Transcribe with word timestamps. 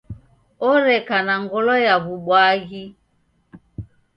Oreka 0.69 1.15
na 1.27 1.35
ngolo 1.43 1.73
ya 1.85 1.95
w'ubwaghi. 2.03 2.85